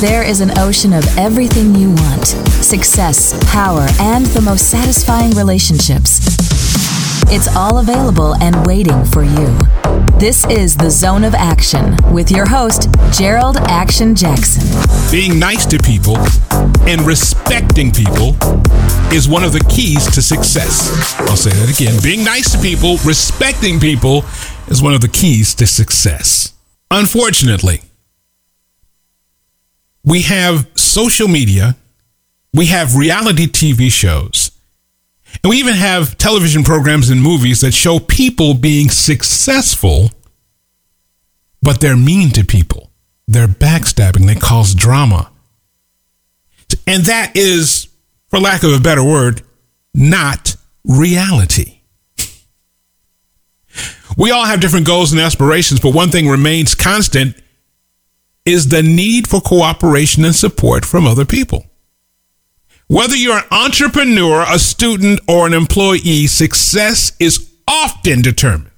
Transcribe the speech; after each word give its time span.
There 0.00 0.22
is 0.22 0.42
an 0.42 0.58
ocean 0.58 0.92
of 0.92 1.06
everything 1.16 1.74
you 1.74 1.88
want 1.88 2.26
success, 2.62 3.32
power, 3.50 3.86
and 3.98 4.26
the 4.26 4.42
most 4.42 4.68
satisfying 4.68 5.30
relationships. 5.30 6.20
It's 7.32 7.48
all 7.56 7.78
available 7.78 8.34
and 8.42 8.66
waiting 8.66 9.06
for 9.06 9.22
you. 9.22 9.56
This 10.18 10.44
is 10.50 10.76
the 10.76 10.90
Zone 10.90 11.24
of 11.24 11.34
Action 11.34 11.96
with 12.12 12.30
your 12.30 12.46
host, 12.46 12.90
Jerold 13.10 13.56
Action 13.68 14.14
Jackson. 14.14 14.68
Being 15.10 15.38
nice 15.38 15.64
to 15.64 15.78
people 15.78 16.18
and 16.86 17.00
respecting 17.00 17.90
people 17.90 18.36
is 19.14 19.30
one 19.30 19.44
of 19.44 19.54
the 19.54 19.64
keys 19.70 20.04
to 20.14 20.20
success. 20.20 21.14
I'll 21.20 21.36
say 21.36 21.52
that 21.52 21.74
again. 21.74 21.98
Being 22.02 22.22
nice 22.22 22.52
to 22.52 22.58
people, 22.58 22.98
respecting 23.02 23.80
people 23.80 24.26
is 24.68 24.82
one 24.82 24.92
of 24.92 25.00
the 25.00 25.08
keys 25.08 25.54
to 25.54 25.66
success. 25.66 26.52
Unfortunately, 26.90 27.80
we 30.06 30.22
have 30.22 30.68
social 30.76 31.28
media, 31.28 31.76
we 32.54 32.66
have 32.66 32.96
reality 32.96 33.46
TV 33.46 33.90
shows, 33.90 34.52
and 35.42 35.50
we 35.50 35.58
even 35.58 35.74
have 35.74 36.16
television 36.16 36.62
programs 36.62 37.10
and 37.10 37.20
movies 37.20 37.60
that 37.60 37.74
show 37.74 37.98
people 37.98 38.54
being 38.54 38.88
successful, 38.88 40.10
but 41.60 41.80
they're 41.80 41.96
mean 41.96 42.30
to 42.30 42.44
people. 42.44 42.90
They're 43.26 43.48
backstabbing, 43.48 44.26
they 44.26 44.36
cause 44.36 44.74
drama. 44.74 45.32
And 46.86 47.04
that 47.04 47.32
is, 47.36 47.88
for 48.28 48.38
lack 48.38 48.62
of 48.62 48.72
a 48.72 48.80
better 48.80 49.02
word, 49.02 49.42
not 49.92 50.56
reality. 50.84 51.80
We 54.16 54.30
all 54.30 54.46
have 54.46 54.60
different 54.60 54.86
goals 54.86 55.12
and 55.12 55.20
aspirations, 55.20 55.80
but 55.80 55.92
one 55.92 56.10
thing 56.10 56.28
remains 56.28 56.74
constant 56.74 57.36
is 58.46 58.68
the 58.68 58.82
need 58.82 59.28
for 59.28 59.40
cooperation 59.40 60.24
and 60.24 60.34
support 60.34 60.84
from 60.84 61.06
other 61.06 61.24
people. 61.24 61.66
Whether 62.88 63.16
you're 63.16 63.38
an 63.38 63.44
entrepreneur, 63.50 64.44
a 64.48 64.60
student, 64.60 65.20
or 65.28 65.46
an 65.46 65.52
employee, 65.52 66.28
success 66.28 67.12
is 67.18 67.50
often 67.66 68.22
determined 68.22 68.70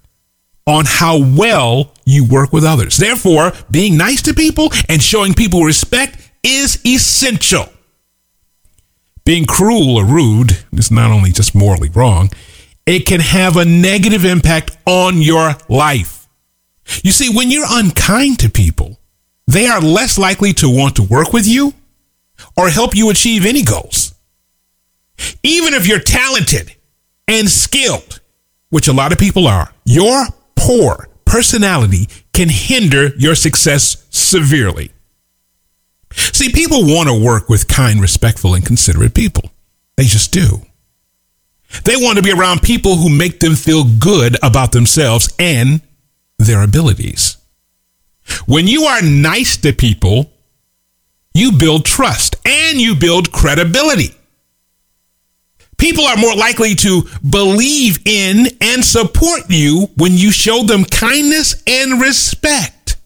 on 0.66 0.84
how 0.86 1.18
well 1.18 1.92
you 2.06 2.24
work 2.24 2.52
with 2.52 2.64
others. 2.64 2.96
Therefore, 2.96 3.52
being 3.70 3.96
nice 3.96 4.22
to 4.22 4.34
people 4.34 4.70
and 4.88 5.02
showing 5.02 5.34
people 5.34 5.62
respect 5.62 6.30
is 6.42 6.80
essential. 6.86 7.66
Being 9.24 9.44
cruel 9.44 9.96
or 9.96 10.06
rude 10.06 10.58
is 10.72 10.90
not 10.90 11.10
only 11.10 11.32
just 11.32 11.54
morally 11.54 11.90
wrong, 11.90 12.30
it 12.86 13.00
can 13.04 13.20
have 13.20 13.58
a 13.58 13.64
negative 13.66 14.24
impact 14.24 14.76
on 14.86 15.20
your 15.20 15.54
life. 15.68 16.26
You 17.02 17.12
see, 17.12 17.34
when 17.34 17.50
you're 17.50 17.66
unkind 17.68 18.38
to 18.38 18.48
people, 18.48 18.97
they 19.48 19.66
are 19.66 19.80
less 19.80 20.18
likely 20.18 20.52
to 20.52 20.68
want 20.68 20.96
to 20.96 21.02
work 21.02 21.32
with 21.32 21.48
you 21.48 21.72
or 22.54 22.68
help 22.68 22.94
you 22.94 23.08
achieve 23.08 23.46
any 23.46 23.62
goals. 23.62 24.14
Even 25.42 25.72
if 25.72 25.88
you're 25.88 25.98
talented 25.98 26.76
and 27.26 27.48
skilled, 27.48 28.20
which 28.68 28.88
a 28.88 28.92
lot 28.92 29.10
of 29.10 29.18
people 29.18 29.48
are, 29.48 29.72
your 29.86 30.26
poor 30.54 31.08
personality 31.24 32.08
can 32.34 32.50
hinder 32.50 33.08
your 33.16 33.34
success 33.34 34.06
severely. 34.10 34.90
See, 36.12 36.50
people 36.50 36.84
want 36.84 37.08
to 37.08 37.18
work 37.18 37.48
with 37.48 37.68
kind, 37.68 38.02
respectful, 38.02 38.54
and 38.54 38.64
considerate 38.64 39.14
people. 39.14 39.50
They 39.96 40.04
just 40.04 40.30
do. 40.30 40.60
They 41.84 41.96
want 41.96 42.18
to 42.18 42.22
be 42.22 42.32
around 42.32 42.60
people 42.60 42.96
who 42.96 43.08
make 43.08 43.40
them 43.40 43.54
feel 43.54 43.84
good 43.84 44.36
about 44.42 44.72
themselves 44.72 45.34
and 45.38 45.80
their 46.38 46.62
abilities. 46.62 47.37
When 48.46 48.66
you 48.66 48.84
are 48.84 49.02
nice 49.02 49.56
to 49.58 49.72
people, 49.72 50.30
you 51.34 51.52
build 51.52 51.84
trust 51.84 52.36
and 52.44 52.80
you 52.80 52.94
build 52.94 53.32
credibility. 53.32 54.14
People 55.76 56.04
are 56.04 56.16
more 56.16 56.34
likely 56.34 56.74
to 56.74 57.02
believe 57.28 58.00
in 58.04 58.48
and 58.60 58.84
support 58.84 59.42
you 59.48 59.88
when 59.96 60.12
you 60.14 60.32
show 60.32 60.64
them 60.64 60.84
kindness 60.84 61.62
and 61.66 62.00
respect. 62.00 62.96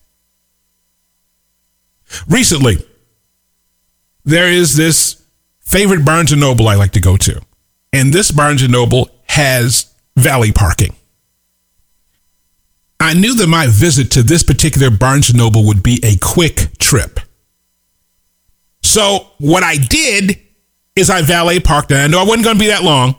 Recently, 2.26 2.78
there 4.24 4.50
is 4.50 4.76
this 4.76 5.22
favorite 5.60 6.04
Barnes 6.04 6.32
and 6.32 6.40
Noble 6.40 6.68
I 6.68 6.76
like 6.76 6.92
to 6.92 7.00
go 7.00 7.16
to. 7.18 7.42
And 7.92 8.12
this 8.12 8.30
Barnes 8.30 8.62
and 8.62 8.72
Noble 8.72 9.10
has 9.28 9.92
valet 10.16 10.52
parking. 10.52 10.94
I 13.02 13.14
knew 13.14 13.34
that 13.34 13.48
my 13.48 13.66
visit 13.66 14.12
to 14.12 14.22
this 14.22 14.42
particular 14.42 14.90
Barnes 14.90 15.34
Noble 15.34 15.64
would 15.66 15.82
be 15.82 16.00
a 16.04 16.16
quick 16.18 16.78
trip. 16.78 17.18
So 18.82 19.30
what 19.38 19.62
I 19.62 19.76
did 19.76 20.38
is 20.94 21.10
I 21.10 21.22
valet 21.22 21.60
parked 21.60 21.90
and 21.90 22.00
I 22.00 22.06
knew 22.06 22.18
I 22.18 22.24
wasn't 22.24 22.44
going 22.44 22.56
to 22.56 22.60
be 22.60 22.68
that 22.68 22.82
long. 22.82 23.16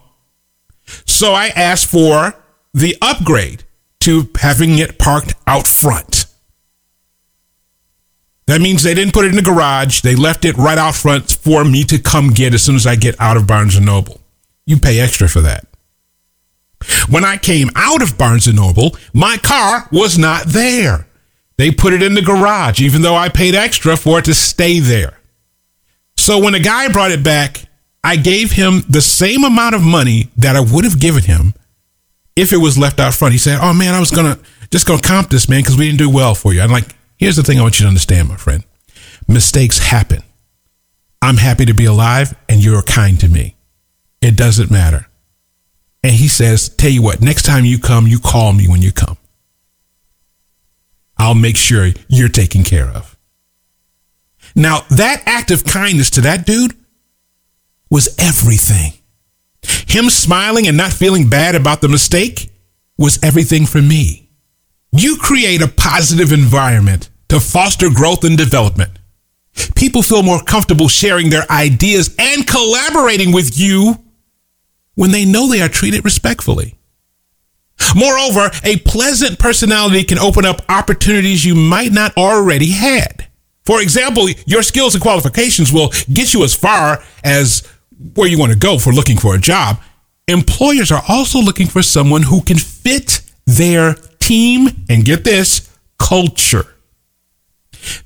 So 1.05 1.33
I 1.33 1.47
asked 1.47 1.87
for 1.87 2.33
the 2.73 2.95
upgrade 3.01 3.63
to 4.01 4.29
having 4.39 4.79
it 4.79 4.99
parked 4.99 5.33
out 5.47 5.67
front. 5.67 6.25
That 8.47 8.61
means 8.61 8.83
they 8.83 8.93
didn't 8.93 9.13
put 9.13 9.25
it 9.25 9.29
in 9.29 9.35
the 9.35 9.41
garage. 9.41 10.01
They 10.01 10.15
left 10.15 10.45
it 10.45 10.57
right 10.57 10.77
out 10.77 10.95
front 10.95 11.31
for 11.31 11.63
me 11.63 11.83
to 11.85 11.97
come 11.97 12.29
get 12.29 12.53
as 12.53 12.61
soon 12.61 12.75
as 12.75 12.85
I 12.85 12.95
get 12.95 13.19
out 13.19 13.37
of 13.37 13.47
Barnes 13.47 13.79
Noble. 13.79 14.21
You 14.65 14.77
pay 14.77 14.99
extra 14.99 15.29
for 15.29 15.41
that. 15.41 15.65
When 17.09 17.25
I 17.25 17.37
came 17.37 17.69
out 17.75 18.01
of 18.01 18.17
Barnes 18.17 18.47
and 18.47 18.57
Noble, 18.57 18.97
my 19.13 19.37
car 19.37 19.87
was 19.91 20.17
not 20.17 20.45
there. 20.47 21.07
They 21.57 21.71
put 21.71 21.93
it 21.93 22.01
in 22.01 22.15
the 22.15 22.21
garage, 22.21 22.81
even 22.81 23.01
though 23.01 23.15
I 23.15 23.29
paid 23.29 23.55
extra 23.55 23.95
for 23.95 24.19
it 24.19 24.25
to 24.25 24.33
stay 24.33 24.79
there. 24.79 25.19
So 26.17 26.39
when 26.39 26.53
the 26.53 26.59
guy 26.59 26.87
brought 26.89 27.11
it 27.11 27.23
back, 27.23 27.65
I 28.03 28.15
gave 28.15 28.51
him 28.51 28.83
the 28.89 29.01
same 29.01 29.43
amount 29.43 29.75
of 29.75 29.81
money 29.81 30.29
that 30.37 30.55
I 30.55 30.59
would 30.59 30.83
have 30.83 30.99
given 30.99 31.23
him 31.23 31.53
if 32.35 32.51
it 32.51 32.57
was 32.57 32.77
left 32.77 32.99
out 32.99 33.13
front. 33.13 33.33
He 33.33 33.37
said, 33.37 33.59
"Oh 33.61 33.73
man, 33.73 33.93
I 33.93 33.99
was 33.99 34.11
gonna 34.11 34.39
just 34.71 34.85
gonna 34.85 35.01
comp 35.01 35.29
this 35.29 35.47
man 35.47 35.61
because 35.61 35.77
we 35.77 35.85
didn't 35.85 35.99
do 35.99 36.09
well 36.09 36.35
for 36.35 36.53
you." 36.53 36.61
I'm 36.61 36.71
like, 36.71 36.95
"Here's 37.17 37.35
the 37.35 37.43
thing 37.43 37.59
I 37.59 37.61
want 37.61 37.79
you 37.79 37.83
to 37.83 37.89
understand, 37.89 38.29
my 38.29 38.37
friend. 38.37 38.63
Mistakes 39.27 39.79
happen. 39.79 40.23
I'm 41.21 41.37
happy 41.37 41.65
to 41.65 41.73
be 41.73 41.85
alive, 41.85 42.35
and 42.49 42.61
you're 42.63 42.81
kind 42.81 43.19
to 43.21 43.29
me. 43.29 43.55
It 44.21 44.35
doesn't 44.35 44.69
matter." 44.69 45.07
And 46.03 46.13
he 46.13 46.27
says, 46.27 46.69
"Tell 46.69 46.91
you 46.91 47.01
what, 47.01 47.21
next 47.21 47.43
time 47.43 47.65
you 47.65 47.79
come, 47.79 48.07
you 48.07 48.19
call 48.19 48.53
me 48.53 48.67
when 48.67 48.81
you 48.81 48.91
come. 48.91 49.17
I'll 51.17 51.35
make 51.35 51.55
sure 51.55 51.93
you're 52.09 52.29
taken 52.29 52.63
care 52.63 52.89
of." 52.89 53.17
Now, 54.55 54.85
that 54.89 55.23
act 55.25 55.49
of 55.49 55.63
kindness 55.63 56.09
to 56.11 56.21
that 56.21 56.45
dude 56.45 56.75
was 57.89 58.09
everything. 58.17 58.93
Him 59.87 60.09
smiling 60.09 60.67
and 60.67 60.75
not 60.75 60.91
feeling 60.91 61.29
bad 61.29 61.55
about 61.55 61.81
the 61.81 61.87
mistake 61.87 62.51
was 62.97 63.17
everything 63.23 63.65
for 63.65 63.81
me. 63.81 64.29
You 64.91 65.17
create 65.17 65.61
a 65.61 65.67
positive 65.67 66.31
environment 66.31 67.09
to 67.29 67.39
foster 67.39 67.89
growth 67.89 68.23
and 68.23 68.37
development. 68.37 68.91
People 69.75 70.03
feel 70.03 70.21
more 70.21 70.43
comfortable 70.43 70.87
sharing 70.87 71.29
their 71.29 71.49
ideas 71.51 72.13
and 72.19 72.45
collaborating 72.45 73.31
with 73.31 73.57
you 73.57 74.02
when 74.95 75.11
they 75.11 75.25
know 75.25 75.47
they 75.47 75.61
are 75.61 75.69
treated 75.69 76.03
respectfully. 76.05 76.75
Moreover, 77.95 78.49
a 78.63 78.77
pleasant 78.79 79.39
personality 79.39 80.03
can 80.03 80.19
open 80.19 80.45
up 80.45 80.61
opportunities 80.69 81.45
you 81.45 81.55
might 81.55 81.91
not 81.91 82.15
already 82.17 82.71
had. 82.71 83.27
For 83.65 83.81
example, 83.81 84.29
your 84.45 84.63
skills 84.63 84.93
and 84.93 85.01
qualifications 85.01 85.71
will 85.71 85.91
get 86.11 86.33
you 86.33 86.43
as 86.43 86.53
far 86.53 87.03
as 87.23 87.67
where 88.15 88.27
you 88.27 88.37
want 88.37 88.51
to 88.51 88.57
go 88.57 88.77
for 88.77 88.91
looking 88.91 89.17
for 89.17 89.35
a 89.35 89.39
job. 89.39 89.79
Employers 90.27 90.91
are 90.91 91.03
also 91.07 91.39
looking 91.39 91.67
for 91.67 91.81
someone 91.81 92.23
who 92.23 92.41
can 92.41 92.57
fit 92.57 93.21
their 93.45 93.93
team 94.19 94.69
and 94.89 95.05
get 95.05 95.23
this 95.23 95.69
culture. 95.97 96.65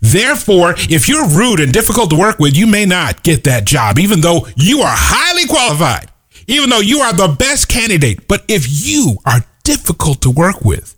Therefore, 0.01 0.73
if 0.77 1.07
you're 1.07 1.27
rude 1.27 1.59
and 1.59 1.71
difficult 1.71 2.09
to 2.09 2.15
work 2.15 2.39
with, 2.39 2.57
you 2.57 2.65
may 2.67 2.85
not 2.85 3.23
get 3.23 3.43
that 3.43 3.65
job, 3.65 3.99
even 3.99 4.21
though 4.21 4.47
you 4.55 4.81
are 4.81 4.95
highly 4.95 5.45
qualified, 5.45 6.09
even 6.47 6.69
though 6.69 6.79
you 6.79 6.99
are 6.99 7.13
the 7.13 7.35
best 7.37 7.67
candidate. 7.69 8.27
But 8.27 8.43
if 8.47 8.65
you 8.87 9.17
are 9.25 9.45
difficult 9.63 10.21
to 10.21 10.31
work 10.31 10.63
with, 10.63 10.95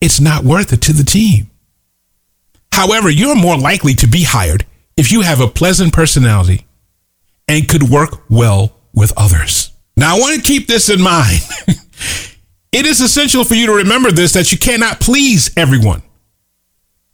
it's 0.00 0.20
not 0.20 0.44
worth 0.44 0.72
it 0.72 0.82
to 0.82 0.92
the 0.92 1.04
team. 1.04 1.50
However, 2.72 3.10
you're 3.10 3.36
more 3.36 3.58
likely 3.58 3.94
to 3.94 4.06
be 4.06 4.22
hired 4.22 4.66
if 4.96 5.12
you 5.12 5.22
have 5.22 5.40
a 5.40 5.48
pleasant 5.48 5.92
personality 5.92 6.66
and 7.48 7.68
could 7.68 7.84
work 7.84 8.22
well 8.28 8.76
with 8.94 9.12
others. 9.16 9.72
Now, 9.96 10.16
I 10.16 10.20
want 10.20 10.36
to 10.36 10.42
keep 10.46 10.66
this 10.66 10.88
in 10.88 11.02
mind. 11.02 11.40
it 12.72 12.86
is 12.86 13.00
essential 13.00 13.44
for 13.44 13.54
you 13.54 13.66
to 13.66 13.74
remember 13.74 14.10
this 14.10 14.32
that 14.32 14.52
you 14.52 14.58
cannot 14.58 15.00
please 15.00 15.50
everyone. 15.56 16.02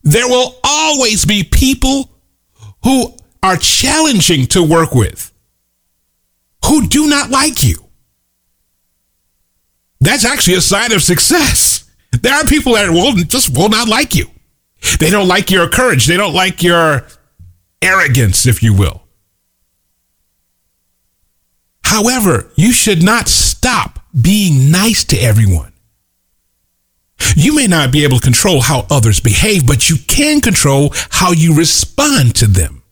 There 0.02 0.28
will 0.28 0.56
always 0.64 1.24
be 1.24 1.42
people 1.42 2.10
who 2.84 3.14
are 3.42 3.56
challenging 3.56 4.46
to 4.46 4.62
work 4.62 4.94
with, 4.94 5.32
who 6.68 6.86
do 6.86 7.08
not 7.08 7.30
like 7.30 7.62
you. 7.64 7.76
That's 10.00 10.24
actually 10.24 10.54
a 10.54 10.60
sign 10.60 10.92
of 10.92 11.02
success. 11.02 11.90
There 12.12 12.34
are 12.34 12.44
people 12.44 12.74
that 12.74 12.90
will 12.90 13.14
just 13.14 13.56
will 13.56 13.68
not 13.68 13.88
like 13.88 14.14
you. 14.14 14.26
They 15.00 15.10
don't 15.10 15.28
like 15.28 15.50
your 15.50 15.68
courage. 15.68 16.06
They 16.06 16.16
don't 16.16 16.34
like 16.34 16.62
your 16.62 17.06
arrogance, 17.82 18.46
if 18.46 18.62
you 18.62 18.74
will. 18.74 19.02
However, 21.84 22.50
you 22.54 22.72
should 22.72 23.02
not 23.02 23.28
stop 23.28 23.98
being 24.18 24.70
nice 24.70 25.04
to 25.04 25.16
everyone. 25.16 25.72
You 27.34 27.56
may 27.56 27.66
not 27.66 27.90
be 27.90 28.04
able 28.04 28.18
to 28.18 28.22
control 28.22 28.60
how 28.60 28.86
others 28.90 29.20
behave, 29.20 29.66
but 29.66 29.90
you 29.90 29.96
can 29.96 30.40
control 30.40 30.92
how 31.10 31.32
you 31.32 31.56
respond 31.56 32.36
to 32.36 32.46
them. 32.46 32.82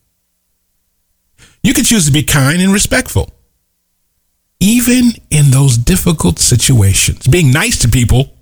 You 1.63 1.75
can 1.75 1.85
choose 1.85 2.07
to 2.07 2.13
be 2.13 2.23
kind 2.23 2.61
and 2.61 2.73
respectful, 2.73 3.31
even 4.61 5.13
in 5.31 5.51
those 5.51 5.77
difficult 5.77 6.39
situations. 6.39 7.27
Being 7.27 7.53
nice 7.53 7.79
to 7.83 7.89
people 7.89 8.33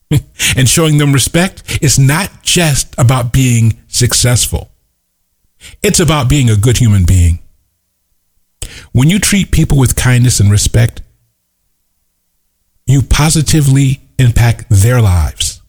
and 0.56 0.68
showing 0.68 0.98
them 0.98 1.12
respect 1.12 1.82
is 1.82 1.98
not 1.98 2.42
just 2.42 2.94
about 2.98 3.32
being 3.32 3.78
successful, 3.88 4.70
it's 5.82 6.00
about 6.00 6.28
being 6.28 6.50
a 6.50 6.56
good 6.56 6.78
human 6.78 7.04
being. 7.04 7.40
When 8.92 9.10
you 9.10 9.18
treat 9.18 9.50
people 9.50 9.78
with 9.78 9.96
kindness 9.96 10.40
and 10.40 10.50
respect, 10.50 11.02
you 12.86 13.02
positively 13.02 14.00
impact 14.18 14.66
their 14.70 15.00
lives. 15.00 15.60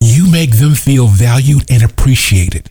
You 0.00 0.30
make 0.30 0.52
them 0.58 0.74
feel 0.74 1.08
valued 1.08 1.70
and 1.70 1.82
appreciated. 1.82 2.70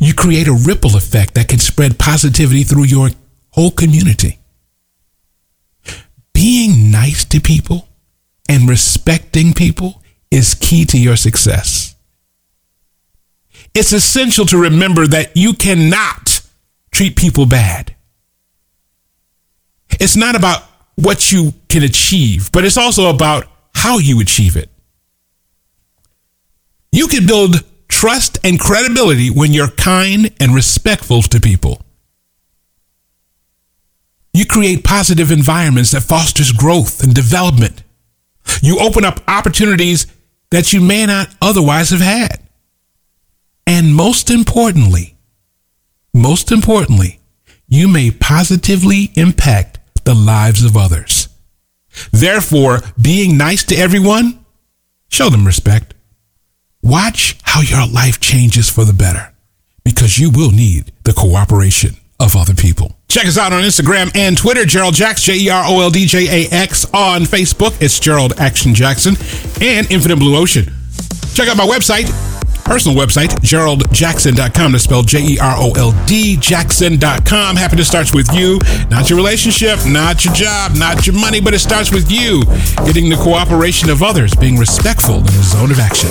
You 0.00 0.14
create 0.14 0.48
a 0.48 0.52
ripple 0.52 0.96
effect 0.96 1.34
that 1.34 1.48
can 1.48 1.58
spread 1.58 1.98
positivity 1.98 2.64
through 2.64 2.84
your 2.84 3.10
whole 3.50 3.70
community. 3.70 4.38
Being 6.44 6.90
nice 6.90 7.24
to 7.24 7.40
people 7.40 7.88
and 8.50 8.68
respecting 8.68 9.54
people 9.54 10.02
is 10.30 10.52
key 10.52 10.84
to 10.84 11.00
your 11.00 11.16
success. 11.16 11.94
It's 13.72 13.92
essential 13.94 14.44
to 14.48 14.58
remember 14.58 15.06
that 15.06 15.38
you 15.38 15.54
cannot 15.54 16.42
treat 16.92 17.16
people 17.16 17.46
bad. 17.46 17.96
It's 19.98 20.16
not 20.16 20.36
about 20.36 20.64
what 20.96 21.32
you 21.32 21.54
can 21.70 21.82
achieve, 21.82 22.52
but 22.52 22.66
it's 22.66 22.76
also 22.76 23.08
about 23.08 23.46
how 23.74 23.96
you 23.96 24.20
achieve 24.20 24.54
it. 24.54 24.68
You 26.92 27.08
can 27.08 27.26
build 27.26 27.64
trust 27.88 28.36
and 28.44 28.60
credibility 28.60 29.30
when 29.30 29.54
you're 29.54 29.68
kind 29.70 30.30
and 30.38 30.54
respectful 30.54 31.22
to 31.22 31.40
people. 31.40 31.83
You 34.34 34.44
create 34.44 34.82
positive 34.82 35.30
environments 35.30 35.92
that 35.92 36.02
fosters 36.02 36.50
growth 36.50 37.04
and 37.04 37.14
development. 37.14 37.84
You 38.60 38.80
open 38.80 39.04
up 39.04 39.20
opportunities 39.28 40.08
that 40.50 40.72
you 40.72 40.80
may 40.80 41.06
not 41.06 41.32
otherwise 41.40 41.90
have 41.90 42.00
had. 42.00 42.40
And 43.64 43.94
most 43.94 44.30
importantly, 44.30 45.16
most 46.12 46.50
importantly, 46.50 47.20
you 47.68 47.86
may 47.86 48.10
positively 48.10 49.12
impact 49.14 49.78
the 50.04 50.14
lives 50.14 50.64
of 50.64 50.76
others. 50.76 51.28
Therefore, 52.10 52.80
being 53.00 53.36
nice 53.36 53.62
to 53.64 53.76
everyone, 53.76 54.44
show 55.08 55.30
them 55.30 55.46
respect. 55.46 55.94
Watch 56.82 57.36
how 57.42 57.60
your 57.62 57.86
life 57.86 58.18
changes 58.20 58.68
for 58.68 58.84
the 58.84 58.92
better 58.92 59.32
because 59.84 60.18
you 60.18 60.30
will 60.30 60.50
need 60.50 60.92
the 61.04 61.12
cooperation 61.12 61.96
of 62.20 62.36
other 62.36 62.54
people. 62.54 62.96
Check 63.08 63.26
us 63.26 63.38
out 63.38 63.52
on 63.52 63.62
Instagram 63.62 64.14
and 64.16 64.36
Twitter, 64.36 64.62
Jerold 64.64 64.94
Jax, 64.94 65.22
J 65.22 65.36
E 65.38 65.48
R 65.48 65.64
O 65.66 65.80
L 65.80 65.90
D 65.90 66.06
J 66.06 66.46
A 66.46 66.50
X. 66.50 66.84
On 66.92 67.22
Facebook, 67.22 67.80
it's 67.80 68.00
Jerold 68.00 68.38
Action 68.38 68.74
Jackson 68.74 69.14
and 69.60 69.90
Infinite 69.90 70.16
Blue 70.18 70.36
Ocean. 70.36 70.64
Check 71.34 71.48
out 71.48 71.56
my 71.56 71.66
website, 71.66 72.10
personal 72.64 72.96
website, 72.96 73.28
jeroldjackson.com. 73.42 74.72
To 74.72 74.78
spell 74.78 75.02
J 75.02 75.34
E 75.34 75.38
R 75.38 75.54
O 75.58 75.72
L 75.76 75.92
D 76.06 76.36
Jackson.com. 76.36 77.56
Happiness 77.56 77.86
starts 77.86 78.12
with 78.14 78.32
you, 78.32 78.58
not 78.90 79.10
your 79.10 79.16
relationship, 79.16 79.78
not 79.86 80.24
your 80.24 80.34
job, 80.34 80.72
not 80.76 81.06
your 81.06 81.14
money, 81.14 81.40
but 81.40 81.54
it 81.54 81.60
starts 81.60 81.92
with 81.92 82.10
you 82.10 82.42
getting 82.84 83.08
the 83.08 83.16
cooperation 83.22 83.90
of 83.90 84.02
others, 84.02 84.34
being 84.34 84.56
respectful 84.56 85.18
in 85.18 85.24
the 85.24 85.42
zone 85.42 85.70
of 85.70 85.78
action. 85.78 86.10